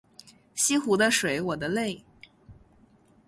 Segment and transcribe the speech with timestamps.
[0.55, 2.03] 西湖的水我的泪